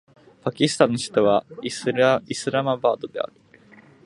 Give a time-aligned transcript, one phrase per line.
[0.41, 3.33] パキスタンの首都はイスラマバードである